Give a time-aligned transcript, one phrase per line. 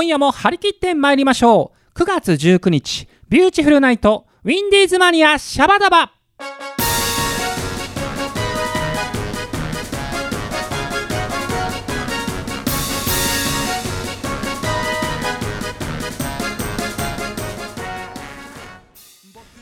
[0.00, 1.98] 今夜も張り切って参りましょう。
[1.98, 6.10] 9月19日ビューティフルナイトウィンディーズマニアシャバダバ。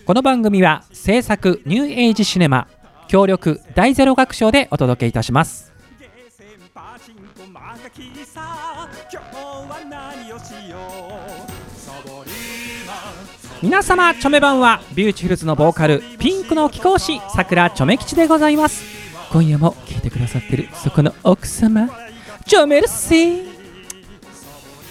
[0.07, 2.69] この番組は制作ニューエイジシネマ
[3.09, 5.73] 協力大ゼロ学賞でお届けいたします。
[13.61, 18.85] 皆様チョメ版はビューティフルズのボーカルピンクの貴公子さくらチョメ吉でございます。
[19.33, 21.89] 今夜も聞いてくださってるそこの奥様
[22.47, 23.49] チョメルシー。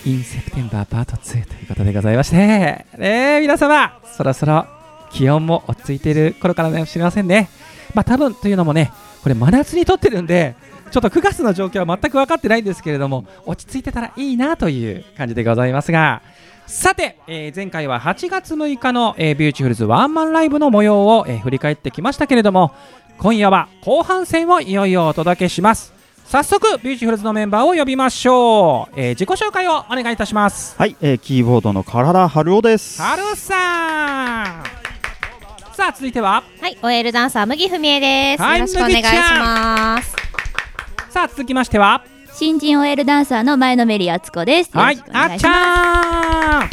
[0.05, 2.35] in September パート2ということでございまして。
[2.35, 4.65] ねえ皆様そろそろ
[5.11, 7.47] 気温も落ち着いている頃からかもしれませんね。
[7.93, 8.91] まあ多分というのもね
[9.23, 10.55] これ真夏に撮ってるんで
[10.91, 16.21] ちょっと9月の状況は全く分かってないんですけれども落ち着いてたらいいなという感じでございますが
[16.67, 22.73] さて、えー前回は8月6日の、えービューティフルズワンマンライブの模様を、えー振り返ってきましたけれども
[23.17, 25.93] 今夜は後半戦をいよいよお届けします。
[26.25, 30.75] 早速ビューティフルズのメンバーを呼びましょう、えー自己紹介をお願いいたします。
[30.77, 33.01] はい、えー、キーボードの唐田春夫です。
[33.01, 34.63] はるさん。
[35.73, 36.43] さあ続いては？
[36.59, 38.43] はい、OL ダンサー麦文江です。
[38.43, 40.15] はいよろしくお願いします。
[41.11, 42.03] さあ続きましては？
[42.39, 44.67] 新人 OL ダンサーの前のめりあつこです。
[44.67, 45.43] よろしくお願いあっち。
[45.43, 46.69] ゃん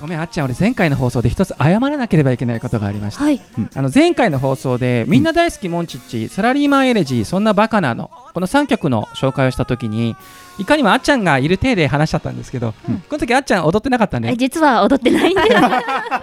[0.00, 3.40] ごめんあっちゃん俺前回の放送で一つ謝らなければいけないことがありましたはい。
[3.74, 10.14] あの前回の放送でみんな大好きモンチッチ、サラリーマンエレジーそんなバカなのこの3曲の紹介をした時に
[10.60, 15.48] いかにもあっちゃんがいる体で話しちゃったんですけど、うんこの時あっちゃん踊ってなかったえね実は踊ってないんです。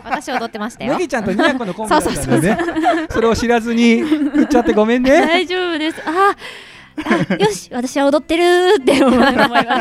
[0.05, 0.93] 私踊ってましたよ。
[0.93, 2.57] 麦ちゃんとニヤコのコンビだったんだよね
[3.09, 6.01] それを知らずに振っちゃってごめんね 大丈夫です。
[6.05, 6.35] ああ、
[7.39, 9.35] よし、私は踊ってるって思いまし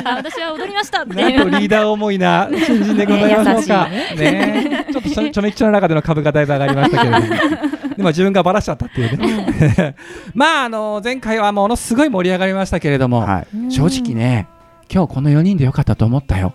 [0.04, 0.14] た。
[0.16, 3.88] 私は踊りましたってなんとリーダー思いな新人でございましょうか。
[3.88, 7.26] ねねちょっとちょちょめきちの中での株がだいぶ上がりましたけれども、
[7.96, 9.94] でも自分がばらしちゃったっていうね。
[10.34, 13.72] まああの前回はものすごい盛り上がりましたけれども、はい。
[13.72, 14.46] 正直ね、
[14.92, 16.54] 今日この4人でよかったと思ったよ。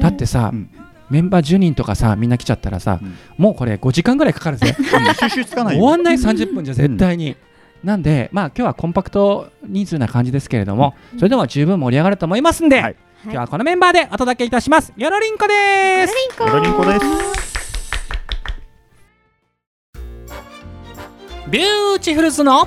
[0.00, 0.68] だってさ、うん
[1.10, 4.76] メンバー10人とかさみんな来ちゃったらさ、うんもうこれ5時間ぐらいかかるぜ。
[5.18, 5.82] 収拾つかないよ。
[5.82, 7.36] 終わんない30分じゃ絶対に。
[7.82, 14.94] なんで、まあ今日はコンパクト人数な感じですけれども、それでも十分盛り上がると思いますんで、はい今日はこのメンバーでお届けいたします。
[14.96, 16.14] よろりんこです。
[16.38, 17.04] コよろりんこです。
[21.50, 22.64] ビューティフルズの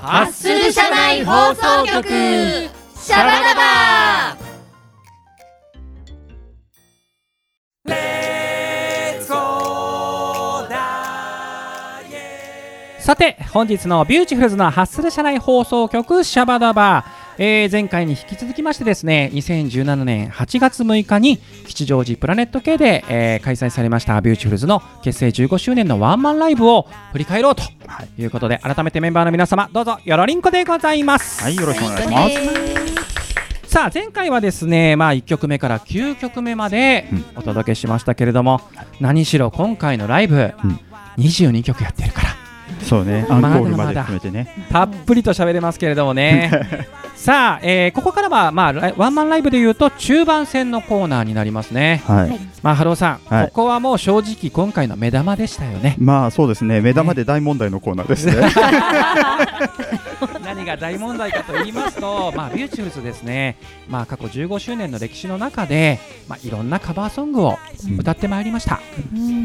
[0.00, 4.35] ハッスル社内放送局シャバダバ
[13.06, 17.04] さて本日のビューティフルズのハッスル社内放送局シャバダバ。
[17.38, 28.22] えー前回に引き続きましてですね2017年8月6日に吉祥寺プラネット K で、えー開催されましたビューティフルズの結成15周年のワンマンライブを振り返ろうとはい。
[28.22, 32.28] いうことで改めてメンバーの皆様どうぞよろりんこでございます、はい、よろしくお願いしま
[33.64, 33.70] す。
[33.70, 37.24] さあ前回はですねまあ1曲目から9曲目までうん。
[37.36, 38.62] お届けしましたけれども、
[39.00, 40.80] 何しろ今回のライブ、うん。
[41.18, 42.45] 22曲やってるから
[42.82, 44.66] そうね、アンコールまで含めてね。
[44.70, 46.50] たっぷりと喋れますけれどもね。
[47.16, 52.02] さあ、えーここからは、まあ、ワンマンライブでいうと中盤戦のコーナーになりますね。
[52.06, 52.38] はい。
[52.62, 53.46] まあハローさん、はい。
[53.46, 55.96] ここはもう正直今回の目玉でしたよね。
[55.98, 58.34] まあそうですね、目玉で大問題のコーナーですね。
[60.44, 63.56] 何が大問題かと言いますと、まあ、ビューティフルズですね、
[63.88, 65.98] まあ、過去15周年の歴史の中で、
[66.28, 67.58] まあ、いろんなカバーソングを
[67.98, 68.80] 歌ってまいりました、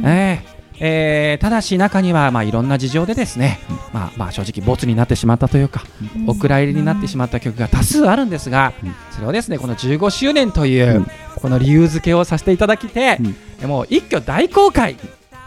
[0.05, 3.59] えええーただし中には、まあ、いろんな事情でですね、
[3.93, 5.83] まあまあ、正直ボツになってしまったというか、
[6.27, 8.95] お蔵入りになってしまった曲が多数あるんですが、うん。
[9.11, 11.07] それをですねこの15周年という、うん。
[11.35, 13.19] この理由付けをさせていただきて、
[13.61, 13.69] うん。
[13.69, 14.97] もう一挙大公開。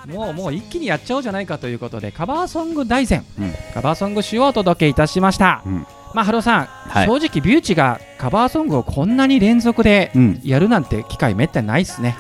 [0.07, 3.53] もうもう一気にやっちゃおうじゃないかということでカバーソング大全、うん。
[3.73, 5.87] カバーソング集をお届けいたしました、うん。
[6.13, 7.07] まあハローさん、はい。
[7.07, 10.41] 正直ビューチがカバーソングをこんなに連続でうん。
[10.45, 12.17] やるなんて機会めったにないですね、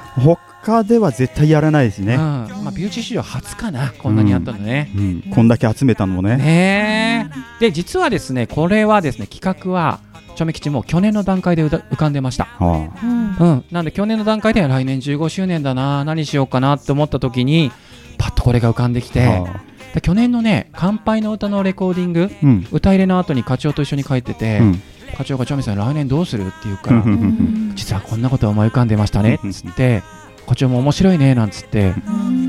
[0.64, 2.16] 他では絶対やらないですうんね。
[2.16, 5.22] まあ、ビューチ史上初かなこんなにやったのね、うん。
[5.30, 6.36] こんだけ集めたのもね。
[6.36, 7.30] ね
[7.60, 10.00] えで実はですねこれはですね企画は
[10.34, 12.90] ちょめ吉も去年の段階で浮かんでましたは
[13.40, 17.70] うん、なんで去年の段階では来年15周年だな何しようかなって思った時に
[18.18, 19.12] パッとこれが浮かんできあ。
[19.12, 22.66] てはあで去年のね「乾杯の歌」のレコーディングうん。
[22.72, 24.82] 歌入れの後に課長と一緒に帰ってて、うん。
[25.16, 27.04] 課長が「チョメさん来年どうする?」って言うから
[27.76, 30.02] 実はこんなこと思い浮かんでましたねっつって
[30.46, 31.94] 課長も面白いねなんつって。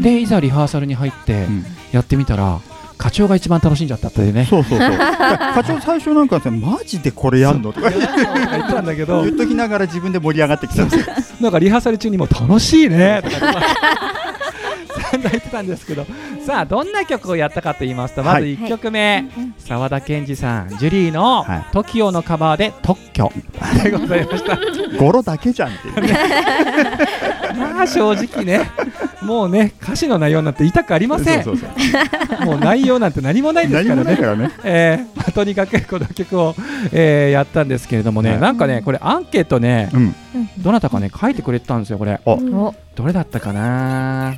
[0.02, 1.66] でいざリハーサルに入ってうん。
[1.92, 2.60] やってみたら
[2.98, 4.46] 課長が一番楽しんじゃったってね。
[4.50, 4.90] そうそうそう。
[4.98, 7.72] 課長最初なんかねマジでこれやんの？
[7.74, 8.26] とか言って
[8.74, 11.16] たんだけど言っときながら自分で盛り上がってきたんですよ。
[11.42, 13.38] なんかリハーサル中にも楽しいねとか
[15.12, 16.06] 言ってたんですけど
[16.46, 18.58] さあどんな曲をやったかと言いますとまずはい。
[18.58, 19.26] 1曲目
[19.58, 23.32] 澤田研二さんジュリーのはい「TOKIO」のカバーで「特許」
[23.84, 24.58] でございました
[25.00, 26.02] ゴロだけじゃんっていう。
[26.02, 26.14] ね
[27.58, 28.70] まあ正直ね
[29.22, 31.44] もうね歌詞の内容なんて言いたくありません。
[31.44, 31.70] そうそう
[32.38, 34.18] そうもう内容なんて何もないです何からね。
[34.18, 34.52] からね。
[34.64, 36.54] えーまあとにかく この曲を、
[36.92, 38.40] えーやったんですけれどもね、はい。
[38.40, 40.16] なんかねこれアンケートねうん。
[40.60, 42.20] どなたかね書いてくれてたんですよこれ。
[42.26, 44.36] おどれだったかな？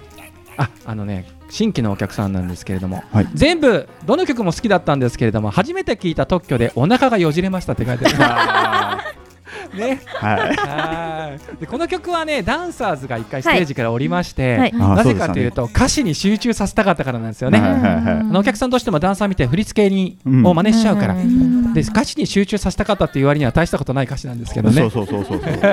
[0.58, 3.30] ああのね新規のお客さんなんですけれども、はい。
[3.34, 9.18] 全部どの曲も好きだったんですけれども初めて聞いた特許でお腹がよじれましたって書いてある
[9.76, 10.02] ね。
[10.06, 10.56] はい。
[10.56, 11.58] はい。
[11.60, 14.74] でこの曲はねダンサーズが一回ステージから降りまして、はい。
[14.74, 17.94] あなぜかというと歌詞に集中させたかったからなんですよね、はいはいはい。
[18.20, 21.74] あのお客さんとしてもダンサー見て振り付けに、うんを真似しちゃうから、うん。
[21.74, 24.76] で歌詞に集中させたかったっていう割には大したことない歌詞なんですけどね。
[24.76, 25.52] そうそうそうそうそう。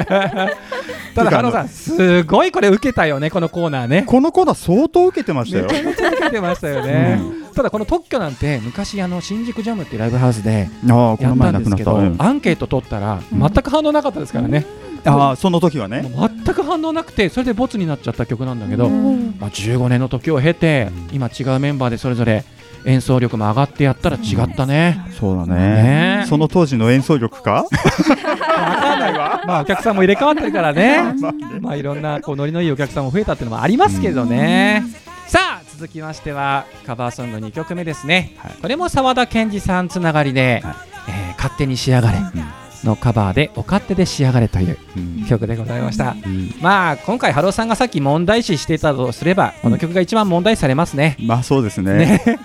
[1.14, 4.02] ただハロさんすごいこれ受けたよねこのコーナーね。
[4.06, 5.64] このコーナー相当受けてましたよ。
[5.64, 12.16] めちゃめちゃ受けてましたよね、うんただこの特許なんて昔あの新宿ジャムってライブハウスでやったんですけど、うん。
[12.18, 14.66] アンケート取ったら全く反応なかったですからね、
[15.04, 16.10] ああその時はね。
[16.44, 19.36] 全く反応なくてそれでボツになっちゃった曲なんだけど、うん。
[19.38, 22.44] まあ、15年の時を経て今違うメンバーでそれぞれ
[22.86, 25.54] 演奏力も上がってやったら違ったね、そうだね。
[25.54, 26.24] ね。
[26.28, 27.64] その当時の演奏力か？
[27.70, 27.78] 分
[28.38, 29.42] かんないわ。
[29.48, 31.14] まあお客さんも入れ替わってるからね。
[31.62, 35.13] まあいろんなこうノリのいいお客さんも増えたっていうのもありますけどね、さあ
[35.74, 38.52] 続きましてはカバーソング2曲目ですね、はい。
[38.62, 40.74] これも沢田研二さんつながりで、はい。
[41.08, 42.20] えー勝手にしやがれ
[42.84, 46.54] のカバーでお勝手で仕上がれといううん曲でございました、うん。
[46.62, 51.92] まあ今回ハローさんがさっき問題視していたとすればこの曲が一番問題視されますね、まあそうですね。
[52.24, 52.38] ね。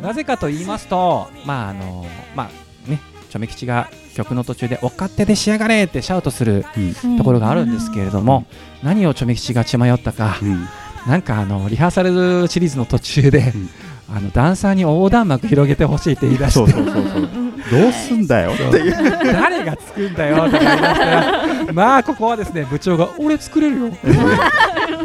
[0.00, 6.64] なぜかと言いますとまああのまあねチョメ吉が曲の途中で「お勝手で仕上がれ!」ってシャウトする
[7.04, 7.18] うん。
[7.18, 8.46] ところがあるんですけれども、
[8.82, 10.66] 何をチョメ吉が血迷ったか、うん
[11.06, 13.68] なんかあのリハーサルシリーズの途中で、うん。
[14.12, 16.52] あのダンサーに横断幕広げてほしいって言い出して。
[16.52, 17.28] そうそうそうそう。
[17.70, 18.92] どうすんだよっていう。
[19.32, 23.90] 誰が作るんだよとか言い出したらまあここはですね部長が俺作れるよ。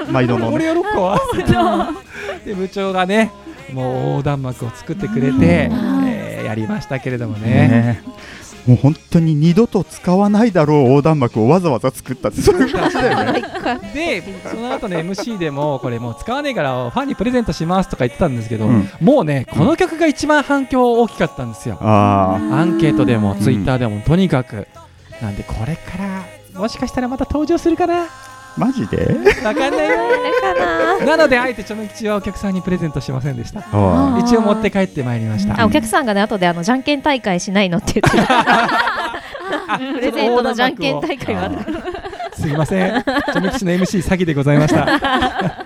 [0.09, 0.55] 毎度のね。
[0.55, 1.21] 俺やろっか。
[2.43, 3.31] で部長がね
[3.71, 5.94] もう横断幕を作ってくれて、えーや
[6.55, 7.49] りましたけれどもね。
[7.49, 8.03] ね。
[8.65, 13.43] もう本当に二度と使わないだろう横断幕をわざわざ作ったってそういう感じだよね。
[13.93, 18.89] でその後ね MC でもこれもう使わねえからファンにプレゼントしますとか言ってたんですけど、うん。
[19.01, 23.39] もうねこの曲が一番反響大きかったんですよ、あアンケートでもん。
[23.39, 24.67] ツイッターでもとにかく、
[25.21, 26.25] なんでこれから
[26.59, 28.05] もしかしたらまた登場するかな？
[28.05, 28.07] あ
[28.57, 29.17] マジで？
[29.43, 29.97] わかんないよ
[30.41, 33.61] かななのであえてチョメ吉はお客さんにプレゼントしませんでした。
[33.71, 35.61] あ一応持って帰ってまいりました。
[35.61, 39.19] あお客さんがね後であのじゃんけん大会しないのって言ってあ
[39.95, 41.51] プレゼントのじゃんけん大会は。
[42.33, 43.03] すいません。
[43.03, 44.85] チョメ吉の MC 詐欺でございました。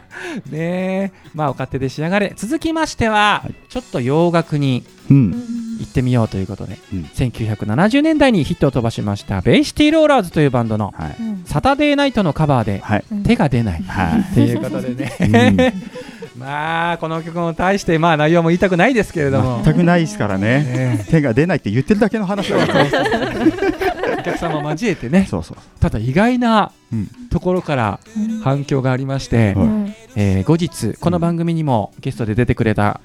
[0.50, 1.12] ねえ。
[1.34, 2.34] まあお勝手で仕上がれ。
[2.36, 3.54] 続きましては、はい。
[3.70, 4.84] ちょっと洋楽に。
[5.10, 7.00] うん行ってみようということで、うん。
[7.04, 11.16] 1970年代にヒットを飛ばしましたベイシティローラーズというバンドのはい
[11.46, 14.34] 「サタデーナイト」のカバーではい「手が出ない」はい。
[14.34, 15.74] ということでね、
[16.38, 20.64] まあこの曲も対してまあ内容も言いたくないですけれども、全くないですからね。
[20.64, 21.06] ね。
[21.10, 25.28] 手が出ないって言ってるだけの話だお客様も交えてね。
[25.30, 27.08] そうそうただ意外なうん。
[27.30, 28.00] ところから
[28.44, 29.96] 反響がありまして、はい。
[30.16, 33.00] えー後日この番組にもゲストで出てくれた、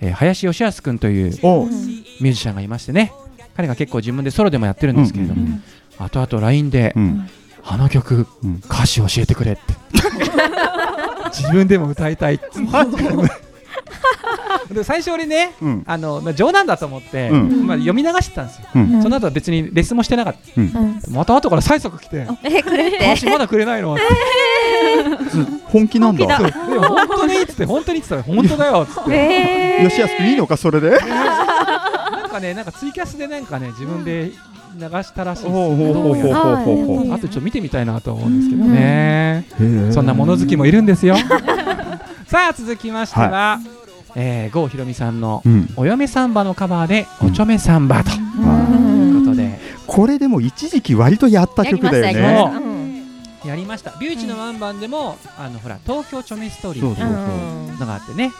[0.00, 3.12] えー林義康君というおミュージシャンがいましてね。
[3.56, 5.62] 彼が結構自分でソロでもやってるんですけれども、うん
[5.98, 7.28] 後々 LINE で、うん。
[7.62, 8.62] あの曲、うん。
[8.64, 9.60] 歌詞教えてくれって。
[11.30, 12.36] 自分でも歌いたい。
[12.36, 12.38] っ
[14.68, 15.82] てで最初俺ねうん。
[15.86, 17.66] あの、まあ、冗談だと思って、うん。
[17.66, 19.02] まあ、読み流してたんですよ、うん。
[19.02, 20.40] その後は別にレッスンもしてなかった。
[20.60, 21.00] うん。
[21.10, 23.94] また後から催促来てえまだくれないの？
[23.94, 24.02] って
[25.66, 26.24] 本気なんだ。
[26.38, 26.70] 本気そう。
[26.70, 27.09] でも本当
[27.40, 34.32] にっつって本当にっつったら本当だよっつってえ吉安君いいのかそれでなんかねなんかツイキャスでなんかね自分で
[34.76, 39.44] 流したらしいですあとちょっと見てみたいなと思うんですけどね、
[39.92, 41.16] そんな物好きもいるんですよ
[42.26, 43.58] さあ続きましては、
[44.14, 45.42] えー郷ひろみさんの
[45.76, 48.14] お嫁サンバのカバーでおちょめサンバとい
[49.20, 52.69] うことでこれでも一時期割とやった曲だよやりねましたうん
[53.44, 53.92] やりました。
[53.98, 58.32] ビューチのワンバンでもあのほら東京ちょめストーリーっていううんのがあってね。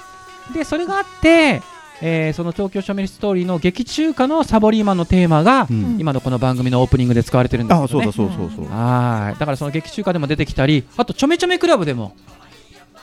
[0.55, 1.63] でそれがあって、
[2.03, 5.97] えーその東京ちょめストーリーの劇中歌のサボリーマンのテーマが、うん。
[5.99, 8.75] 今のこの番組のオープニングで使われてるんですけど、ね、あそうだそうそうそう。
[8.75, 9.39] はい。
[9.39, 12.15] だからその劇中歌でも出てきたりあとちょめちょめクラブでも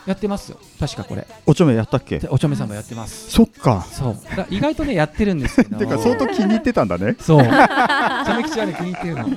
[0.07, 0.57] やってますよ。
[0.79, 1.27] 確かこれ。
[1.45, 2.17] おちょめやったっけ？
[2.19, 3.29] でおちょめさんもやってます。
[3.29, 3.85] そっか。
[3.91, 4.17] そう。
[4.49, 5.77] 意外とねやってるんですけど。
[5.79, 7.15] てか相当気に入ってたんだね。
[7.19, 7.43] そう。
[7.43, 9.29] ちょめ吉はね気に入ってるの。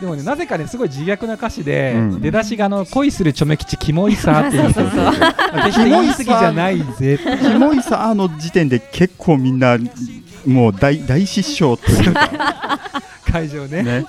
[0.00, 2.20] でもねなぜかねすごい自虐な歌詞で、うん。
[2.20, 4.86] 出だしがあの恋するちょめ吉キモいさって言うんですよ。
[5.64, 7.18] 決して言い過ぎじゃないぜ。
[7.40, 9.78] キモいさあの時点で結構みんな
[10.46, 12.80] もう大大失笑っていうか
[13.30, 14.06] 会場ねね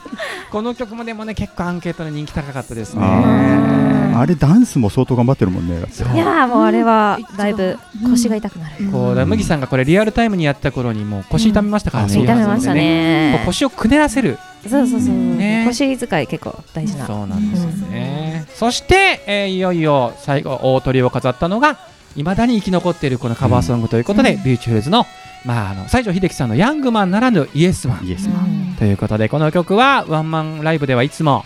[0.51, 3.01] この曲もでもね結構アンケートの人気高かったですね。
[3.03, 7.77] ああれダンスも相当頑張ってるもんねいやーもうあれはだいぶ
[8.09, 8.91] 腰が痛くなる。
[8.91, 12.15] こうだから麦さんがこれリアルタイムにやった頃にもう腰痛めましたからね。
[12.15, 13.45] うん痛めましたこねう。
[13.45, 14.37] 腰をくねらせる。
[14.67, 15.15] そうそうそう。
[15.15, 17.07] ね腰使い結構大事な。
[17.07, 18.45] そうなんですよね。
[18.53, 21.79] そして、えーいよいよ最後大トリを飾ったのが
[22.15, 25.05] いまだに生き残っているこのカバーソングということで、ビューチフルズの
[25.45, 28.75] まああの西城秀樹さんのヤングマンならぬイエスマンイエスうん。
[28.77, 31.43] ということでこの曲はワンマンライブではいつも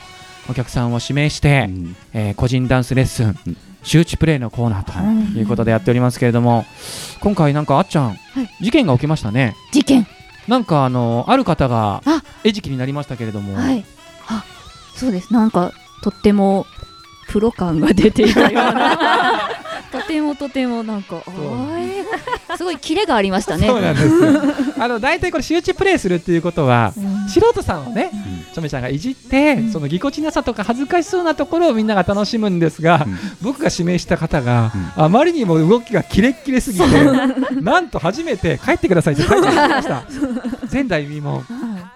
[0.50, 1.96] お客さんを指名して、うん。
[2.14, 3.58] えー個人ダンスレッスン、うん。
[3.84, 6.66] 羞恥プレイのコーナーうんということでやっておりますけれども、
[7.22, 8.18] 今回なんかあっちゃん、
[8.60, 9.56] 事件が起きましたね。
[9.72, 10.08] 事件。
[10.48, 12.24] なんかあのある方があ。
[12.44, 13.86] 餌食になりましたけれども、はい。
[14.28, 14.44] あ、
[14.96, 15.32] そうです。
[15.32, 15.72] なんか
[16.04, 16.66] とっても
[17.28, 19.50] プロ感が出ていたような。
[20.06, 21.24] とてもとてもなんか、
[22.58, 23.68] すごいキレがありましたね。
[23.68, 24.42] そうなんですよ。
[24.78, 27.28] あの大体これ周知プレイするっていうことはうん。
[27.30, 28.12] 素人さんをね、
[28.54, 29.72] ちょめちゃんがいじって、うん。
[29.72, 33.18] そのぎこちなさとか恥ずかしそうなところをみんなが楽しむんですが、うん。
[33.42, 36.86] 僕が指名した方が、あまりにも動きがキレッキレすぎて、
[37.62, 40.04] なんと初めて帰ってくださいって書いてありました。
[40.72, 41.42] 前代未聞。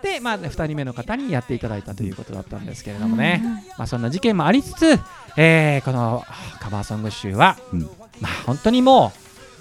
[0.02, 3.44] で、まあ、2人目の方にやっていただいたということだったんですけれどもね、
[3.78, 5.00] まあ、そんな事件もありつつ、
[5.38, 7.90] えーこのあカバーソング集は、うん
[8.22, 9.14] まあ、本当にも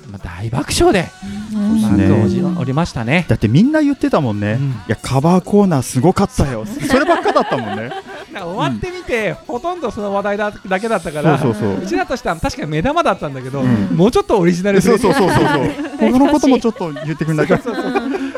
[0.08, 1.10] う、まあ、大爆笑で
[1.52, 3.26] 幕をおりましたね。
[3.28, 4.68] だってみんな言ってたもんね、うん。
[4.70, 6.64] いやカバーコーナーすごかったよ。
[6.88, 7.90] そればっかだったもんね。
[8.32, 11.86] 終わってみて、ほとんどその話題だだけだったからそうそうそうう。
[11.86, 13.96] ちらとしては確かに目玉だったんだけど、うん。
[13.96, 14.82] もうちょっとオリジナルで。
[14.82, 15.88] そうそうそうそうそう。
[16.12, 17.58] 他のこともちょっと言ってくれないか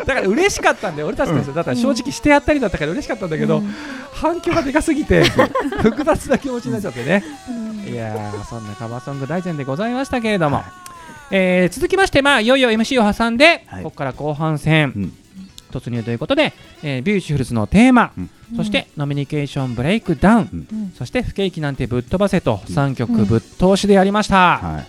[0.04, 3.62] だから嬉しかったんで俺たちとしてはだったら正直してやったりだったから嬉しかったんだけど、
[4.12, 5.24] 反響がでかすぎて
[5.82, 7.22] 複雑な気持ちになっちゃってね、
[7.90, 10.62] いやーそんなカバーソング大全でございましたけれども、
[11.30, 13.82] えー続きまして、まあ、いよいよ MC を挟んで、はい。
[13.84, 15.12] ここから後半戦、うん。
[15.70, 16.52] 突入ということで、
[16.82, 18.30] えービューティフルズのテーマ、うん。
[18.56, 20.92] そしてノミニケーションブレイクダウン、うん。
[20.98, 24.86] そして不景気なんてぶっ飛ばせと3曲ぶっ通しでやりました、はい。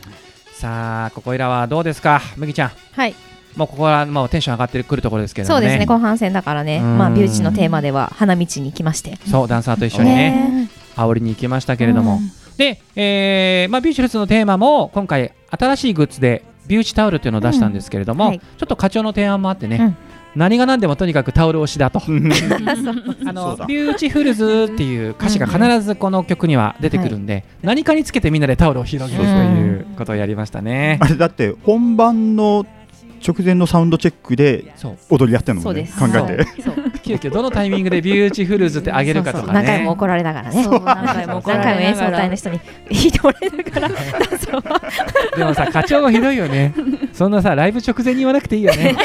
[0.55, 2.71] さあここいらはどうですか麦ちゃん。
[2.93, 3.15] はい。
[3.55, 5.53] もうここはもうテンション上がってくるところですけどね。
[5.53, 5.85] そうですね。
[5.85, 6.79] 後半戦だからね。
[6.79, 6.97] うん。
[6.97, 9.17] まあビューチのテーマでは花道に来まして。
[9.29, 12.19] そうダンサーと一緒にね煽りに行きましたけれども、
[12.57, 18.29] で、えーまあ、ビューチフルズのテーマも今回新しいグッズでビューチタオルというのを出したんですけれども、うん。
[18.29, 18.39] はい。
[18.39, 19.97] ちょっと課長の提案もあってね、うん。
[20.35, 21.99] 何が何でもとにかくタオル推しだと。
[21.99, 30.99] あそのビューチフルズっていう歌詞が必ずこの曲には出てくるんで、何かにつけてみんなでタオルを広げるということをやりましたね。
[31.01, 32.65] あれだって本番の
[33.25, 34.73] 直前のサウンドチェックで
[35.09, 35.89] 踊りやってるのもんね。
[35.97, 36.45] 考えて。
[37.03, 39.53] 急遽どのタイミングでビューティフルズってあげるかとかね。
[39.53, 40.67] 何回も怒られながらね。
[40.67, 41.41] 何回も
[41.81, 42.59] 演奏隊の人に
[42.89, 46.73] 怒られながらダンスをでもさ課長もひどいよね。
[47.13, 48.95] そんなさライブ直前に言わなくていいよね。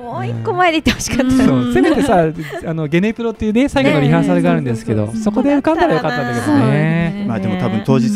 [0.00, 1.44] もう一個前で言ってほしかった。
[1.44, 1.72] そう。
[1.72, 2.24] せめてさ
[2.66, 6.70] あのゲネプロっていうね最後のリハーサルがあるんですけど、そこで浮かんだらよかったんだけどね。
[6.70, 7.24] ね。
[7.26, 8.06] まあでも多分当日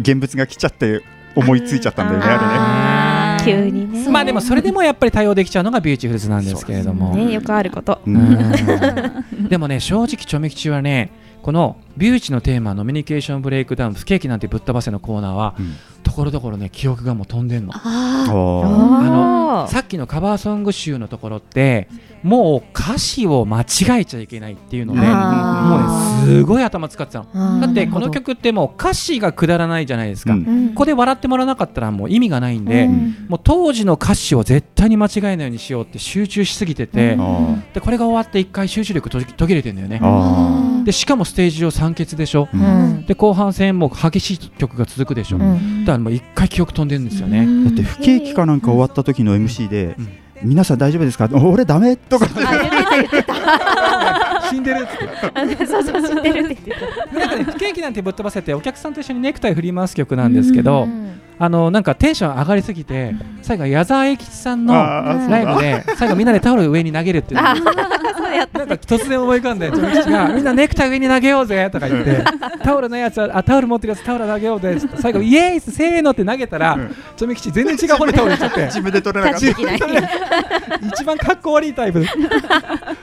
[0.00, 1.02] 現物が来ちゃって
[1.34, 2.87] 思いついちゃったんだよねああー
[3.52, 4.08] 急にね。
[4.10, 7.32] まあでもそれでもやっぱり対応できちゃうのがビューティフルズなんですけれども、ね。
[7.32, 8.00] よくあること。
[9.48, 11.10] でもね正直ちょめ吉はね
[11.42, 15.74] このビューチのテーマノミニケーションブレイクダウン不景気なんてぶっ飛ばせのコーナーは、うん。
[16.04, 17.72] ところどころね記憶がもう飛んでんの。
[17.74, 21.88] あのあさっきのカバーソング集のところって
[22.22, 27.26] もう歌詞を間違えちゃいけないっていうのでもうあねすごい頭使ってたの。
[27.26, 27.60] ー。
[27.60, 30.44] だってこの曲ってもう歌詞がくだらないじゃないですか、うん。
[30.44, 30.74] こうん。
[30.74, 33.26] こで笑ってもらわなかったらもう意味がないんで、うん。
[33.28, 37.54] もう当時の歌詞を絶対に間違えないようにしようって集中しすぎてて、うん。
[37.54, 40.00] あでこれが終わって一回集中力途切れてんだよね。
[40.02, 42.48] あでしかもステージ上酸欠でしょ？
[42.52, 42.92] ううん。
[43.00, 50.08] んで後半戦も激しい曲が続くでしょ、うだうんからもう一回記憶飛んでるんですよね、だって不景気かなんか終わった時の MC でうん。
[50.40, 51.28] 皆さん大丈夫ですか？
[51.32, 52.26] 俺ダメとか。
[54.50, 57.18] 死んでるってそうそう知ってるって言ってた。
[57.18, 67.40] なんかね不景気なんてぶっ飛ばせてお客さんと一緒にネクタイ振り回す曲なんですけど、うんあのなんかテンション上がりすぎて最後矢沢永吉さんのライブで最後みんなでタオル上に投げるっていう。
[68.58, 72.22] なんか突然思い浮かんで、ちょめ吉がみんなネクタイ上に投げようぜとか言って、
[72.62, 76.94] タオルのやつはあタオル持ってるやつタオル投げようぜって最後イエーイせーのって投げたら、うん。
[77.16, 78.64] ちょめ吉全然違う方にタオルいっちゃって。
[78.66, 79.48] 自分で取れなかった。
[80.88, 82.04] 一番かっこ悪いタイプ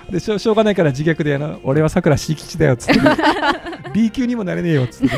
[0.09, 2.99] でしょしょうがないから自虐であの俺はさくら C 吉だよっつって。
[3.93, 5.17] B 級にもなれねえよっつって。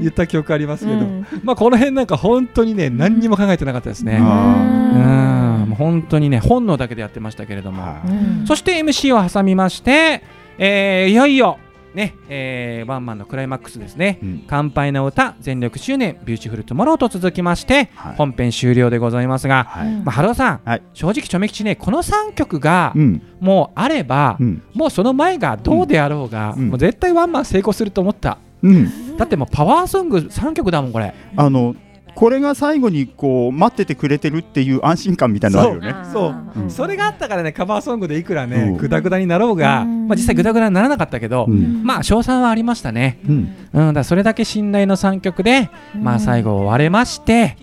[0.00, 1.06] 言った記憶ありますけど、
[1.42, 4.18] まあこの辺なんか本当にね何にも考えてなかったですね。
[4.20, 5.68] あうん。
[5.70, 8.02] もう本当にね本能だけでやってましたけれども、は
[8.44, 8.46] い。
[8.46, 10.22] そして MC を挟みまして、
[10.58, 11.58] えーいよいよ
[11.96, 14.18] ね、えーワンマンのクライマックスですね。
[14.22, 14.44] うん。
[14.46, 18.16] 乾杯の歌全力執念ビューティフルトゥモローと続きまして、はい。
[18.16, 19.90] 本編終了でございますが、はい。
[19.92, 20.82] まあ、春尾さん、はい。
[20.92, 23.22] 正直チョメ吉ねこの3曲がうん。
[23.40, 24.62] もうあれば、うん。
[24.74, 26.68] もうその前がどうであろうが、うん。
[26.68, 28.38] もう絶対ワンマン成功すると思った。
[28.62, 29.16] うん。
[29.16, 31.14] だってもうパワーソング3曲だもんこれ。
[31.34, 31.74] あの
[32.16, 35.94] これが最後にこう待っててくれてるっていう安心感みたいなのあるよね。
[36.12, 36.60] そう。
[36.62, 36.64] う。
[36.64, 36.70] ん。
[36.70, 38.76] それがあったからねカバーソングでいくらねうん。
[38.78, 40.08] グダグダになろうが、うん。
[40.08, 41.84] まあ、実際グダグダにならなかったけど、うん。
[41.84, 43.34] まあ賞賛はありましたね、うん。
[43.34, 47.58] うん、だからそれだけ信頼の3曲で、まあ、最後終われまして、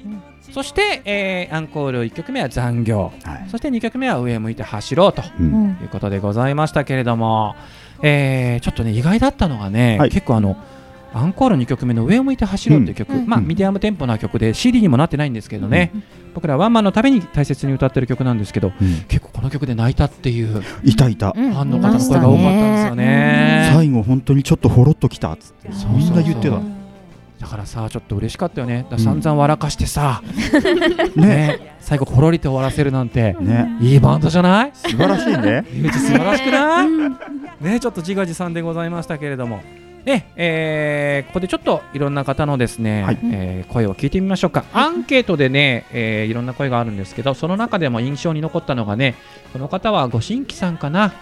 [0.51, 3.11] そして、えーアンコール1曲目は残業。
[3.23, 3.49] はい。
[3.49, 5.77] そして2曲目は上向いて走ろうとうん。
[5.81, 7.55] いうことでございましたけれども、
[8.03, 10.09] えーちょっとね意外だったのがね、はい。
[10.11, 10.57] 結構あの
[11.13, 13.27] アンコール2曲目の「上を向いて走ろう」っていう曲、うん。
[13.27, 13.47] まあ、うん。
[13.47, 15.91] ミディアムテンポな曲で CD にもなってないんですけどね、
[16.33, 18.93] 僕らワンマンのために大切に歌ってる曲なんですけどうん。
[19.07, 21.31] 結構この曲で泣いたっていういたいた。
[21.31, 23.69] ファンの方の声が多かったんですよね。
[23.73, 26.59] 最後本当にちょっとほろっときたっつってそんな言ってた。
[27.39, 28.85] だからさちょっと嬉しかったよね。
[28.89, 30.21] だ散々笑かしてさ、
[31.15, 31.25] ね。
[31.27, 31.75] ね。
[31.81, 33.35] 最後ほろりと終わらせるなんて。
[33.39, 33.67] ね。
[33.81, 34.71] いいバンドじゃない？
[34.73, 35.65] 素晴らしいね。
[35.91, 36.87] 素晴らしくない？
[37.63, 39.61] ねちょっと自画自賛でございましたけれども
[40.05, 43.19] ねえーここでちょっといろんな方のですね、はい。
[43.31, 44.65] えー声を聞いてみましょうか。
[44.73, 49.15] アンケートでね、えーいろんな声があるんですけどその中でも印象に残ったのがね
[49.53, 51.13] この方はご新規さんかな、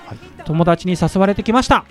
[0.46, 1.86] 友達に誘われてきました、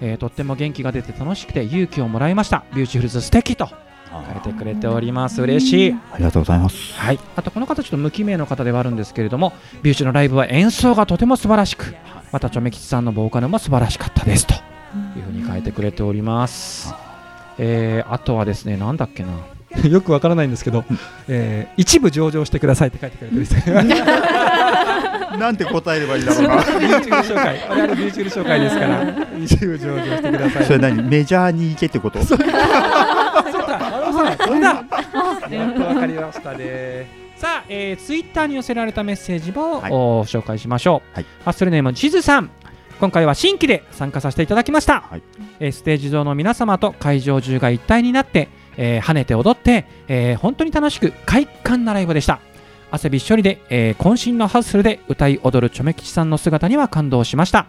[0.00, 2.64] えーとっても元気が出て楽しくて勇気をもらいました。
[2.74, 5.40] ビューティフルズ素敵と書いてくれております。
[5.42, 5.96] 嬉しい。
[6.12, 6.94] ありがとうございます。
[6.94, 11.94] はい、あとこの方ちょっと無記名の方ではあるんですけれどもビューチのライブは演奏がとても素晴らしく
[12.30, 14.54] またチョメ吉さんのボーカルも素晴らしかったですと
[15.16, 16.94] いうふうに書いてくれております、
[17.58, 19.30] えーあとはですねなんだっけな。
[19.88, 20.84] よくわからないんですけど、
[21.28, 23.82] えー一部上場してくださいって書いてくれてるんですよ
[25.38, 26.56] なんて答えればいいだろうな。
[26.56, 27.58] ビューチュール紹介。
[27.70, 29.06] 我々ビューチュール紹介ですから。
[29.42, 30.64] 一部上場してください。
[30.66, 31.02] それ何？
[31.02, 32.22] メジャーに行けってこと？
[32.22, 32.38] そう。
[32.38, 32.46] だ、
[34.46, 34.68] そんな。
[34.68, 37.06] やっとわかりましたね。
[37.36, 39.90] さあ、えー、ツイッターに寄せられたメッセージも、はい。
[39.92, 41.14] ご紹介しましょう。
[41.14, 41.26] はい。
[41.46, 42.50] ハッスルネーム、地図さん。
[43.02, 45.22] 今回は新規で参加させていただきました、はい。
[45.58, 52.38] えーステージ上の皆様と会場中が一体になって、えー跳ねて踊って、えー本当に楽しく快感なライブでした。
[52.92, 57.66] 汗びっしょりで、えー渾身のハッスルで歌い踊るチョメ吉さんの姿には感動しました。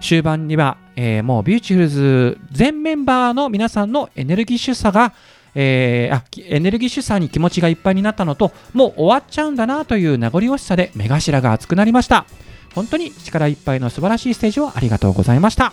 [0.00, 5.12] 終盤には、えーもうビューティフルズ全メンバーの皆さんのエネルギッシュさが、
[5.54, 12.26] えーあきエネルギッシュさに気持ちがいっぱいになったのともう終わっちゃうんだなという名残惜しさで目頭が熱くなりました
[12.74, 15.72] 本当に力いっぱいの素晴らしいステージをありがとうございました。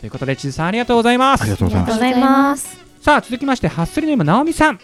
[0.00, 1.42] ということで地図さんありがとうございます。
[1.42, 2.78] ありがとうございます。
[3.00, 4.78] さあ続きましてハッスルネームなおみさん、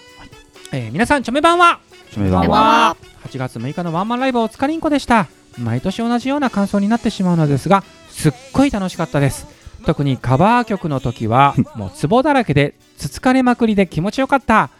[0.73, 1.81] えー皆さんチョメ版は？
[2.13, 2.49] チョメ版は。
[2.91, 2.97] は。
[3.29, 5.27] 8月6日のワンマンライブお疲れんこでした。
[5.59, 9.47] 毎年同じような感想になってしまうのですがすっごい楽しかったです。
[9.87, 14.71] 特にカバー曲の時は もうツボだらけでつつかれまくりで気持ちよかった、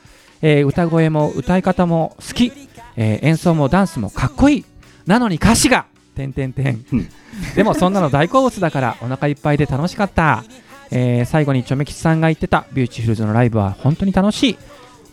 [0.43, 2.53] えー歌声も歌い方も好き、
[2.97, 4.65] えー演奏もダンスもかっこいい。
[5.07, 7.09] なのに歌詞がてんてんてんうん。
[7.55, 10.45] でもそんなの大好物だからお腹いっぱいで楽しかった、
[10.91, 14.59] えー最後にチョメ吉さんが言ってたビューティフルズのライブは本当に楽しい。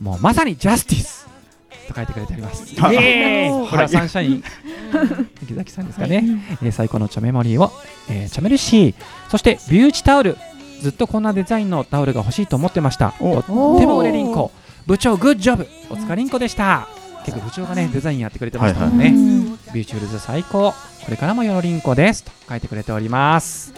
[0.02, 1.24] もうまさにジャスティス。
[1.88, 2.74] と書いてくれております。
[2.74, 3.70] イはいエーイ。
[3.70, 4.44] これはサンシャイン。
[5.44, 6.24] 池崎さんですかね、
[6.62, 7.72] えー最高のチョメモリーを、
[8.10, 8.96] えーチョメルシー
[9.30, 10.38] そしてビューチタオル
[10.82, 13.14] ずっとこんなデザインのタオルが欲しいと思ってました。
[13.20, 13.42] お。
[13.42, 14.52] とっても売れりんこ
[14.86, 16.88] 部長グッジョブお疲れんこでした
[17.26, 19.14] 結構部長がねデザインやってくれてましたもんね、はい
[19.74, 20.72] ビューチフルズ最高。
[20.72, 23.74] これからもよろりんこですと書いてくれております。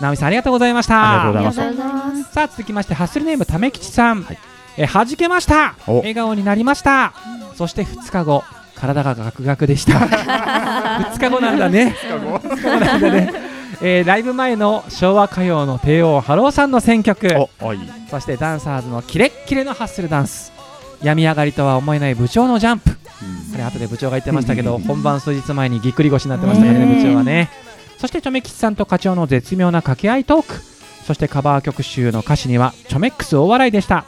[0.00, 1.24] 直美さんありがとうございました。
[1.24, 2.32] ありがとうございます。
[2.32, 4.38] さあ続きましてハッスルネームためきちさん、はい。
[4.76, 5.76] えー、弾けました。
[5.86, 5.98] お。
[5.98, 7.14] 笑顔になりました。
[7.56, 8.44] そして2日後
[8.76, 9.98] 体がガクガクでした。
[9.98, 11.94] 2日後なんだね。
[12.02, 13.32] 2日後なんだね、
[13.82, 17.28] えーライブ前の昭和歌謡の帝王ハローさんの選曲。
[17.60, 17.78] おおい。
[18.10, 20.52] そしてダンサーズのキレッキレのハッスルダンス
[21.02, 22.90] 病み上がりとは思えない部長のジャンプ。
[22.90, 22.96] こ
[23.56, 27.50] れ後で部長が言ってましたけど 本番数日前にぎっくり腰になってましたからねねえ部長はね。
[27.98, 30.60] そしてチョメ吉さんと課長の絶妙な掛け合いトーク。
[31.06, 34.04] そしてカバー曲集の歌詞にはチョメックス大笑いでした。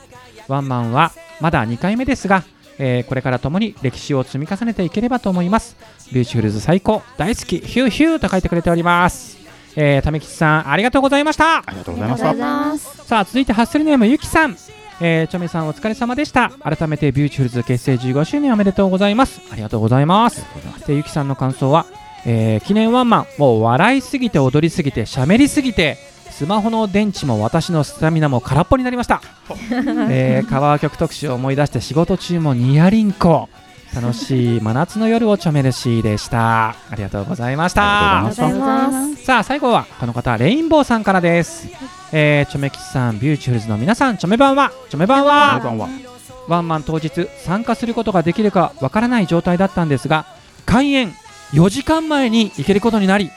[0.49, 2.45] ワンマンはまだ2回目ですが、
[2.79, 5.77] えーこれからともに歴史を積み重ねていければと思います。
[6.13, 9.39] ビューティフルズ最高大好きヒューヒューと書いてくれております。
[9.77, 11.59] えー、ためきちさんありがとうございました。
[11.59, 12.35] ありがとうございました。
[12.35, 13.07] ます。
[13.07, 14.57] さあ続いてハッスルネームゆきさん、
[15.01, 16.51] えー、チョメさんお疲れ様でした。
[16.63, 19.41] 改めてビューティフルズ結成15周年おめでとうございます。
[19.51, 20.45] ありがとうございます。
[20.87, 21.87] でゆきさんの感想は、
[22.25, 25.99] えー記念ワンマンもう笑いすぎて踊りすぎてしゃべりすぎて
[26.31, 29.21] スマホの電池も私のスタミナも空っぽになりました、
[30.11, 33.49] えー、カバー曲特集を思い出して仕事中もニヤリンコ。
[33.95, 36.71] 楽しい真夏の夜をチョメルシーでした。
[36.71, 38.21] ありがとうございました。
[38.21, 39.25] ありがとうございます。
[39.25, 41.69] さあ最後はこの方レインボーさんからです、
[42.13, 46.13] えー、チョメ吉さんビューチフルズの皆さんチョメ版はチョメ版はこんばんは。
[46.49, 50.27] ワンマン当日参加することができるかわからない状態だったんですが
[50.67, 51.13] 開演
[51.53, 53.31] 4時間前に行けることになり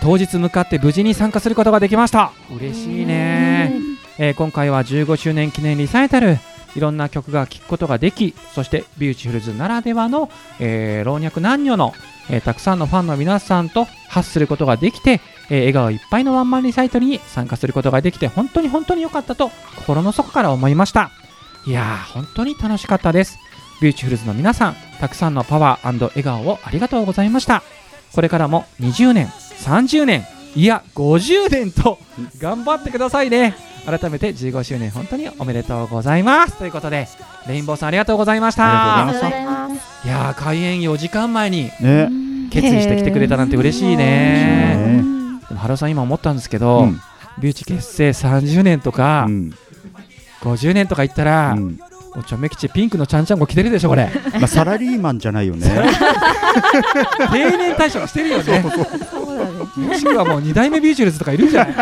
[0.00, 2.32] 当日向かって無事に参加することができました。
[2.50, 3.74] 嬉しいね、
[4.18, 6.38] えー今回は15周年記念リサイタル
[6.74, 11.92] いろんな曲が聴くことができそしてビューチフルズならではの、えー老若男女の、
[12.32, 21.10] えたくさんのファンの皆さんと発することができて、え笑顔いっぱいのワンマンリサイタルに参加することができて本当に本当に良かったと心の底から思いました。
[21.66, 23.38] いやー本当に楽しかったです。
[23.82, 27.62] ビューチフルズの皆さんたくさんのパワー笑顔をありがとうございました。
[28.14, 31.98] これからも20年30年いや50年と
[32.38, 33.54] 頑張ってくださいね。
[33.86, 36.56] 改めて15周年本当におめでとうございます。
[36.56, 37.08] ということで
[37.48, 39.02] レインボーさんありがとうございました。
[39.02, 39.42] ありがとうござい
[40.04, 42.08] いやー開演4時間前にね。
[42.50, 43.96] 決意してきてくれたなんて嬉しいね。
[43.96, 45.02] ね
[45.48, 47.00] でもハローさん今思ったんですけど、うん。
[47.40, 49.54] ビューチ結成30年とか、うん。
[50.42, 51.78] 50年とか言ったら、うん。
[52.14, 54.10] もうちょめ吉ピンクのちゃんちゃんこ着てるでしょこれ。
[54.34, 55.66] まあサラリーマンじゃないよね。
[57.32, 58.64] 定年退職してるよね。
[59.76, 61.74] もしくはもう2代目ビューチフルズとかいるんじゃない？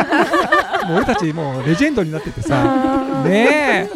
[0.90, 3.22] もう俺たちもうレジェンドになっててさ。
[3.24, 3.90] ねえ。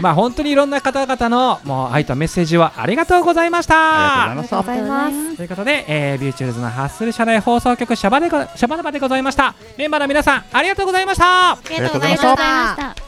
[0.00, 4.30] まあ本当にいろんな方々のもう愛とメッセージをありがとうございました。
[4.30, 9.54] ありがとうございまということで、えービューチフルズのハッスル社内放送局シャバでごシャバダバでございました。
[9.76, 11.52] メンバーの皆さんありがとうございました。
[11.52, 13.05] ありがとうございました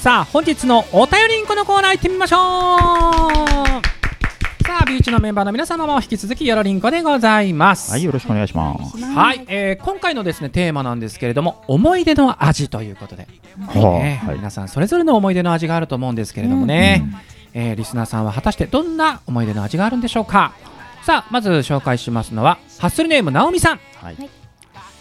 [0.00, 2.38] さあ本日のお便りんこのコーナー行ってみましょう。
[4.64, 7.90] さあビューチのメンバーの皆様も引き続きよろりんこでございます。
[7.90, 8.96] はいよろしくお願いします。
[8.96, 14.36] はい、えー今回のですねテーマなんですけれども思い出の味ということで、はねあはい。
[14.36, 17.04] 皆さんそれぞれの思い出の味があると思うんですけれどもね、
[17.52, 20.54] えーリスナーさんは果たしてどんな思い出の味があるんでしょうか。
[21.04, 24.30] さあまず紹介しますのはハッスルネームなおみさん、はい。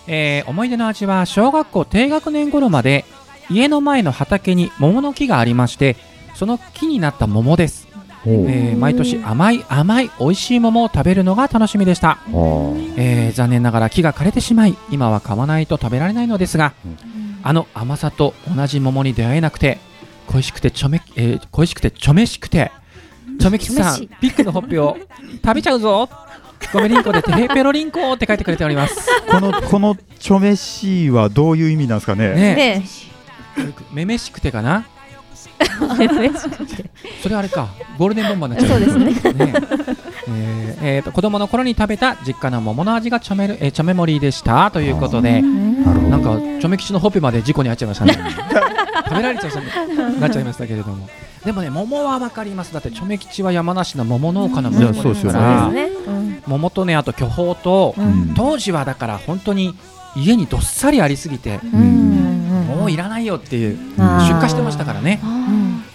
[0.08, 3.06] えー思い出の味は小学校低学年頃まで
[3.50, 5.96] 家の前の畑に桃の木がありまして
[6.36, 7.88] その木になった桃です、
[8.26, 12.18] えー毎年甘い甘い美味しい桃を食べるのが楽しみでした。
[12.32, 16.98] はえー残念ながら木が枯れてしまい今は買わないと食べられないのですが、うん。
[17.44, 19.80] あの甘さと同じ桃に出会えなくて
[20.28, 22.72] 恋しくてちょめ、えー恋しくてちょめしくて
[23.40, 24.98] ちょめきちさんピックのほっぺを
[25.44, 26.10] 食べちゃうぞ。
[26.74, 29.00] ごめりんこでてへペロリンコって書いてくれております。
[29.30, 32.34] あこのこのちょめしはどういう意味なんですかね？
[32.34, 32.84] ねね
[33.92, 34.86] めめしくてかな？
[36.02, 36.90] え嬉しくて
[37.24, 38.82] それあれかゴールデンボンバーになっちゃう。
[38.90, 39.34] そうですね。
[39.34, 39.54] ね。
[40.28, 44.70] えーえーと子供の頃に食べた実家の桃の味がちょめる、えーちょめ盛りでした。
[44.72, 46.10] ということでなるほど。
[46.10, 46.22] なん
[46.56, 48.14] かちょめ吉のほっぺまで事故に遭っちゃいましたね。
[49.06, 51.08] 食べられちゃいそうになっちゃいましたけれども。
[51.46, 52.74] でもね桃はわかります。
[52.74, 55.22] だってちょめ吉は山梨の桃農家のですよね。
[55.32, 55.70] から。
[55.70, 55.90] ね。
[56.46, 58.34] 桃とねあと巨峰と、うん。
[58.36, 59.76] 当時はだから本当に
[60.16, 65.20] 家にどっさりありすぎて、もういらないよっていう出荷してましたからね。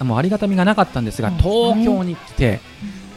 [0.01, 2.61] もうありがたみがなかったんですが東京に来て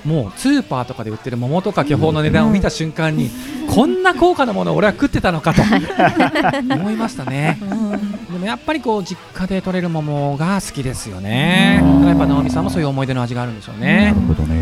[0.05, 3.29] もうスーパーとかで売ってる桃とか巨峰の値段を見た瞬間に
[3.73, 5.61] こんな高価なものを俺は食ってたのかと
[6.75, 7.57] 思いましたね。
[8.31, 11.81] でもやっぱりこう実家で採れる桃が好きですよね。
[11.83, 14.55] だからやっぱ直美さんもそういう思い出の味があるんでしょうなねるほどね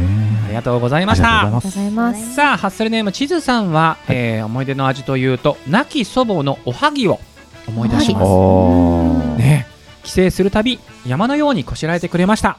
[0.55, 2.21] がとうございましありがとうたございます。
[2.21, 7.19] ますさあハッスルネーム地図さんは、えー思い出の味というと亡き祖母のおはぎを
[7.67, 9.35] 思い出しあます、ー。
[9.35, 9.67] ね。
[10.03, 12.57] 帰省するたび山のようにこしらえてくれました。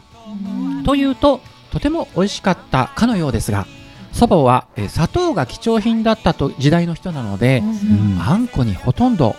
[0.84, 3.66] というととても美味しかったかのようですが
[4.12, 8.20] 祖母は、えー砂糖が貴重品だったと時代の人なので、うん。
[8.20, 9.36] あんこにほとんど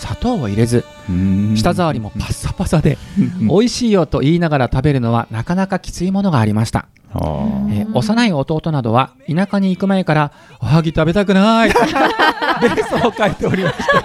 [0.00, 1.54] 砂糖を入れずうん。
[1.56, 3.48] 舌触りもパッサパサでうん。
[3.48, 14.04] 美味しいよと言いながら食べるのはなかなかきついものがありました、えー幼い弟などは田舎に行く前からおはぎ食べたくないベースを書いておりました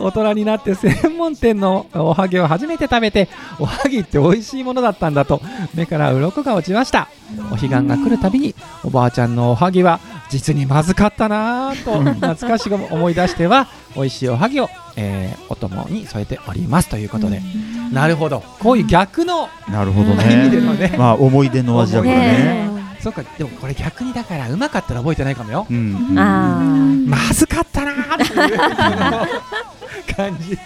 [0.00, 3.28] 大人になって専門店のおはぎを初めて食べて
[3.60, 5.40] おはぎって美味しいものだったんだと
[5.74, 7.08] 目から鱗が落ちました。
[7.52, 16.88] お彼岸が来るたびにおばあちゃんのおはぎは実にまずかったなぁと懐かしく思い出しては美味しいおはぎを、えーお供に添えております。
[16.88, 17.40] ということで、
[17.92, 18.42] なるほど。
[18.60, 20.94] こういう逆のなるほど意味でねのね。
[20.98, 22.68] まあ思い出の味だからね。
[23.00, 23.22] そうか。
[23.36, 25.66] でもこれ逆にだからうまかったら覚えてないかもよ。
[25.70, 25.76] うん。
[25.76, 28.58] うんまずかったなーっていう
[30.16, 30.58] 感じ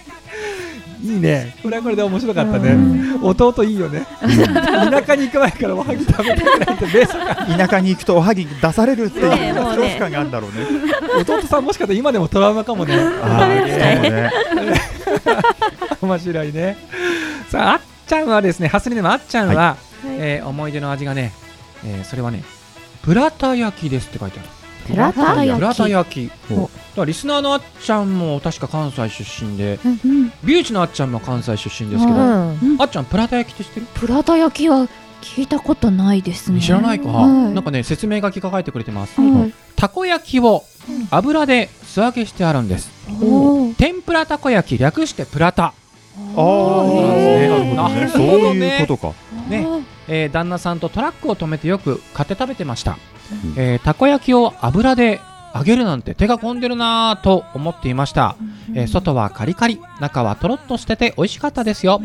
[1.03, 1.55] いいね。
[1.63, 3.21] これはこれで面白かったね、うん。
[3.25, 4.07] 弟いいよね。
[4.21, 7.07] 田舎に行く前からおはぎ食べたくないってベ
[7.57, 10.67] 田舎に行くとおはぎ出されるっていう恐怖感があるんだろうね。
[11.21, 12.95] 弟さんもしかしたら今でもトラウマかもね。
[13.23, 14.31] あーそうね
[16.01, 16.77] 面白いね。
[17.49, 19.77] さああっちゃんはですねハスリネームあっちゃんは、はい。
[20.19, 21.33] えー思い出の味がね、
[21.85, 22.43] えーそれはね
[23.03, 24.49] プラタ焼きですって書いてある。
[24.89, 25.13] プラ
[25.75, 26.31] タ焼き？
[27.01, 29.95] らリスナーのあっちゃんも確か関西出身でうんう
[30.27, 30.33] ん。
[30.45, 32.77] ビューチのあっちゃんも関西出身ですけど、うん。
[32.79, 33.87] あっちゃんプラタ焼きって知ってる？
[33.95, 34.89] プラタ焼きは
[35.21, 36.61] 聞いたことないですね。
[36.61, 37.55] 知らないか、はい。
[37.55, 39.21] なんかね説明書きが書いてくれてます。
[39.21, 39.55] はい。
[39.75, 40.63] たこ焼きを
[41.11, 42.91] 油で素揚げしてあるんです。
[43.77, 45.65] 天ぷらたこ焼き略してプラタ。
[45.65, 48.01] ああへーなるほどね。
[48.01, 49.15] なるそうほどねいうことか
[49.49, 49.67] ね。
[50.09, 52.99] えー旦那さんとトラックを止めてよく買って食べてました、
[53.33, 53.55] うん。
[53.57, 55.21] えーたこ焼きを油で
[55.55, 58.37] 揚げるなんて手が込んでるなぁと思っていました、
[58.75, 62.01] えー外はカリカリ中はとろっとしてて美味しかったですよ。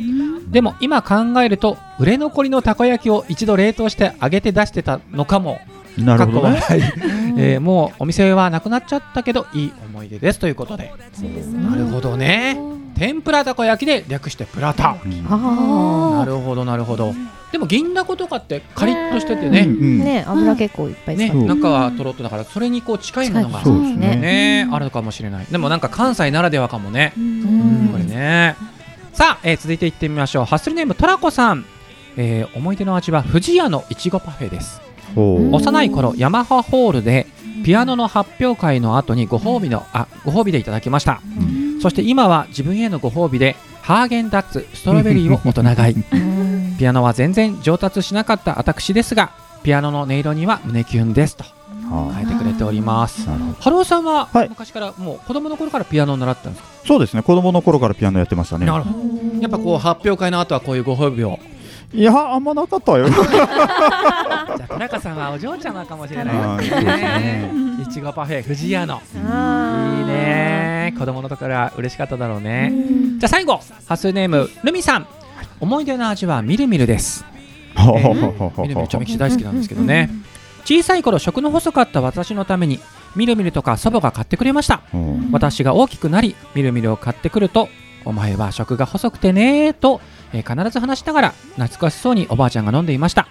[0.47, 5.59] でも今考えると売れ残りのたこ焼きを一度冷凍して揚げて出してたのかも。
[5.97, 6.61] なるほどね。
[7.37, 10.39] えーもうお店はなくなっちゃったけどいい思い出です。
[10.39, 10.91] ということで。
[11.53, 17.13] なるほどね天ぷらたこ焼きで略してプラタうんあなるほどなるほど。
[17.51, 21.45] でも銀だことかってカリッとしててうね、ね油結構いっぱい使ね。
[21.45, 24.67] 中はとろっとだからそれにこう近いものがね。
[24.71, 25.45] あるかもしれない。
[25.45, 27.89] でもなんか関西ならではかもね、ん。
[27.91, 28.55] これね。
[29.13, 30.45] さあ、えー続いていってみましょう。
[30.45, 31.63] ハッスルネームトラコさん、
[32.17, 34.81] えー思い出の味は富士屋のいちごパフェです。
[35.15, 37.27] 幼い頃ヤマハホールで
[37.63, 41.21] ピアノの発表会の後にご褒美のあご褒美でいただきました。
[41.37, 45.95] うんそして今は自分へのご褒美でハーゲンダッツストロベリーを大人買い。
[45.95, 46.77] うん。
[46.77, 51.43] ピアノは全然上達しなかった私ですがピアノの音色には胸キュンですと
[51.91, 52.13] あ。
[52.15, 53.27] 書いてくれております。
[53.27, 53.61] なるほど。
[53.61, 54.47] ハローさんははい。
[54.47, 57.21] 昔からもう子供の頃からピアノを習ったんですか、そうですね。
[57.21, 58.65] 子供の頃からピアノやってましたね。
[58.65, 59.41] なるほど。
[59.41, 61.37] やっぱこう発表会の後はこういうご褒美を。
[61.93, 63.09] いやあんまなかったよ。
[63.11, 66.57] じゃあ田中さんはお嬢ちゃまかもしれない。
[66.59, 66.95] ですそうですね。
[66.95, 67.51] ね
[67.83, 69.01] いちごパフェ富士屋の。
[69.13, 72.69] いいね子供の時から嬉しかっただろうね。
[72.71, 73.19] うん。
[73.19, 75.07] じゃあ最後ハスネームルミさん。
[75.59, 77.25] 思い出の味はみるみるです。
[77.77, 77.99] えほう。
[77.99, 80.09] ほうほうみるみるちょめきち大好きなんですけどね。
[80.65, 82.79] 小さい頃食の細かった私のために
[83.15, 84.81] みるみるとか祖母が買ってくれました。
[84.91, 87.69] ほう私が大きくなりみるみるを買ってくると
[88.05, 90.01] お前は食が細くてねーと、
[90.33, 93.27] えー必ず話しながら懐かしそうにおばあちゃんが飲んでいました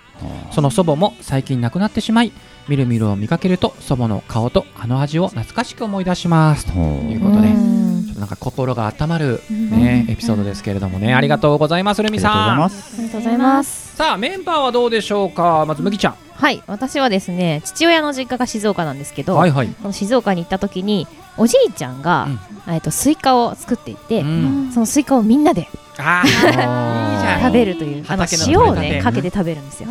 [0.53, 2.33] その祖母も最近亡くなってしまい
[2.69, 6.67] みるみるを見かけると祖母の顔とあの味を懐かしく思い出します。
[6.67, 8.05] とほいうことでうん。
[8.05, 11.15] ちょっとなんか心が温まる、ね、エピソードですけれどもね。
[11.15, 12.59] ありがとうございますルミありがとうございさん。
[12.59, 13.97] ますありがとうございます。
[13.97, 15.65] さあメンバーはどうでしょうか？
[15.67, 16.17] まず麦ちゃん。
[16.35, 16.63] はい。
[16.67, 22.29] 私はですね父親の実家が静岡なんですけど、はいはい、この静岡に行った時におじいちゃんが、
[22.69, 29.89] えっとスイカを作っていて、うん、そのスイカをみんなで 食べるというあの塩をねかけて食べるんですよ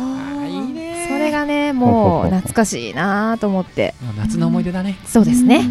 [1.22, 3.94] れがね もう懐かしいなと思って。
[4.16, 5.64] 夏の思い出だね、そうですね。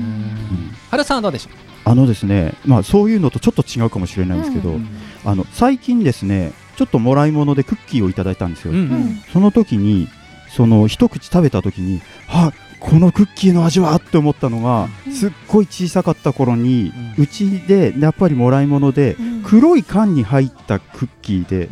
[0.90, 1.50] ハローさんはどうでしょ
[1.84, 4.80] あのですねまあそういうのとちょっと違うかもしれないんですけど、う、
[5.26, 9.24] あの最近ですねちょっともらい物でクッキーをいただいたんですよ、うんうん。
[9.32, 10.08] その時に
[10.50, 17.24] その一口食べた時にあこのクッキーの味はって思ったのが、すっごい小さかった頃にうん。
[17.24, 21.70] うち、でやっぱりもらい物で黒い缶に入ったクッキーで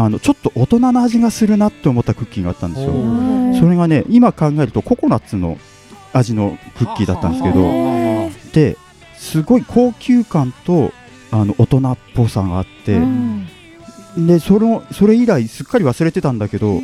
[0.00, 2.92] あのちょっと大人の味がするなって思ったクッキーがあったんですよ。
[2.92, 5.58] おそれがね今考えるとココナッツの
[6.12, 8.76] 味のクッキーだったんですけどはで
[9.16, 10.92] すごい高級感と
[11.32, 13.00] あの大人っぽさがあって、
[14.16, 16.80] でそのそれ以来すっかり忘れてたんだけど、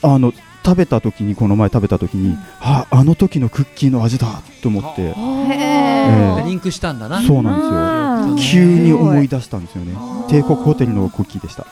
[0.00, 0.32] あの
[0.64, 5.14] 食べた時にこの前食べた時に、ああの時のクッキーの味だと思って、
[5.50, 7.22] えでリンクしたんだな。
[7.22, 8.64] そうなんあですよ。
[8.64, 9.94] 急に思い出出したんですよね。
[10.28, 11.64] 帝国ホテルのクッキーでした。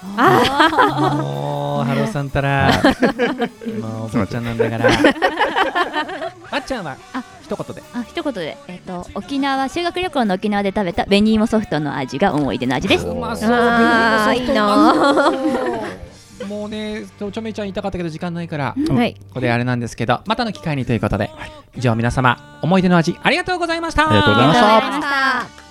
[1.15, 2.71] もうハローさんたら
[3.81, 4.89] もうおばあちゃんなんだから。
[6.51, 6.97] あっちゃんは？
[7.13, 7.23] あ。
[7.43, 7.83] 一言で。
[7.95, 13.07] あ一言で、えっと沖縄修学旅行の沖縄で食べた紅芋ソフトの味が思い出の味です。
[13.07, 14.35] うまそう。
[14.35, 15.33] いいな
[16.47, 19.15] もうねちょめちゃん言いたかったけど時間ないからはい。
[19.15, 21.31] ここであれなんですけどまたの機会にということで
[21.75, 24.77] 以上皆様思い出の味ありがとうございましたありがとうございました。
[24.77, 25.69] ありがとうございました。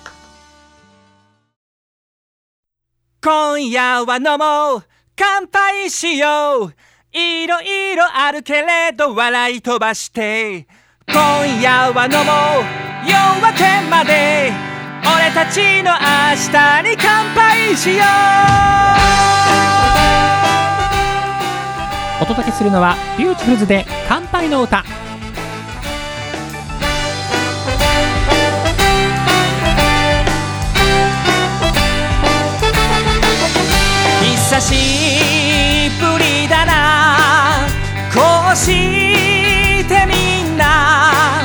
[3.20, 4.84] 今夜は飲もう
[5.16, 6.74] 乾杯しよう。
[7.12, 10.66] いろいろあるけれど笑い飛ばして
[11.06, 12.68] 今夜は飲もう
[13.08, 14.52] 夜明けまで。
[15.00, 15.96] 俺たちの明
[16.52, 18.04] 日に乾杯しよ
[20.04, 20.07] う
[22.20, 24.82] お届けするのはビューティフルズで乾杯の歌。
[34.20, 37.68] 久しぶりだな。
[38.12, 38.20] こ
[38.52, 38.66] うし
[39.86, 41.40] てみんな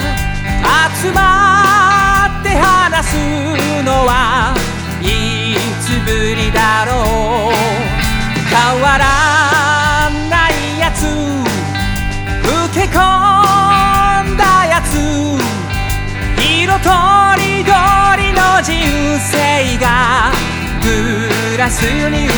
[1.00, 3.16] 集まって話す
[3.84, 4.56] のは
[5.02, 7.53] いつぶりだろう。
[21.63, 22.36] グラスに映る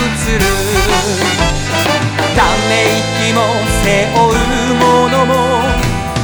[2.35, 2.85] ため
[3.25, 3.41] 息も
[3.81, 4.37] 背負う
[4.75, 5.33] ものも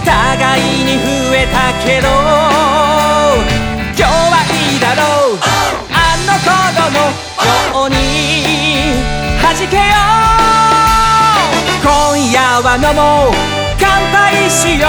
[0.05, 1.01] 互いに増
[1.33, 2.07] えたけど
[3.97, 5.41] 今日はいいだろう。
[5.89, 7.01] あの頃の
[7.81, 7.95] ように
[9.41, 9.81] 弾けよ
[10.21, 10.23] う。
[11.81, 11.89] 今
[12.31, 13.33] 夜は飲もう。
[13.79, 14.87] 乾杯しよう。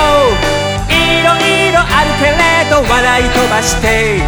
[0.92, 2.36] いろいろるけれ
[2.70, 4.20] ど笑い飛ばして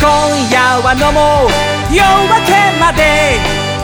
[0.00, 0.08] 今
[0.50, 1.50] 夜は飲もう
[1.92, 3.38] 夜明けまで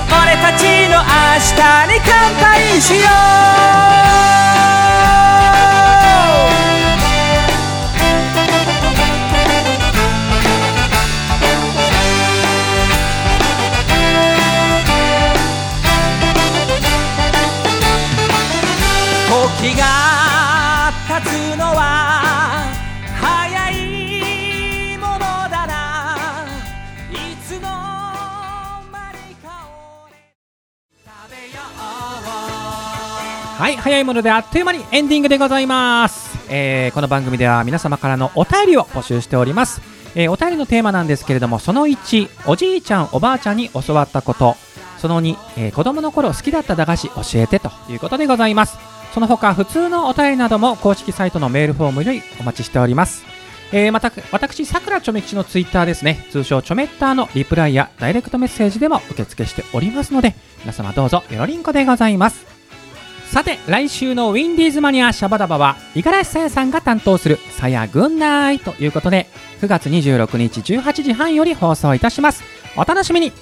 [0.08, 1.60] 俺たちの明日
[1.92, 3.76] に乾杯しよう。
[33.58, 39.80] はい早いものであっという間にエンディングでございます、えーこの番組では皆様からのお便りを募集しております、
[40.14, 44.56] えーお便りのテーマなんですけれどもその1おじいちゃんおばあちゃんに教わったこと。
[44.98, 48.78] その2、えー子供の頃好きだった駄菓子教えてということでございます。
[49.14, 53.24] その他普通のお便りなども公式サイトのメールフォームよりお待ちしております。
[53.72, 56.26] えーまた私さくらちょめ吉のツイッターですね。
[56.30, 62.55] 通称ちょめッターのリプライやダイレクトメッセージでも受付しておりますので皆様どうぞよろりんこでございます。
[63.30, 69.26] さて来週のウィンディーズマニアシャバダバは五十嵐さやさんが担当するさやぐんないということで
[69.60, 72.42] 9月26日18時半より放送いたします。
[72.76, 73.32] お楽しみに。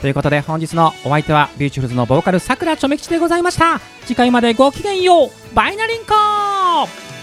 [0.00, 3.80] ということで本日のお相手はビューチフルズのボーカルさくらちょめきちでございました。
[4.06, 5.30] 次回までごきげんよう。
[5.54, 7.13] バイナリンコ